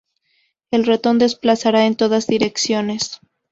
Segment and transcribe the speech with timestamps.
[0.71, 3.19] El ratón desplazará en todas direcciones.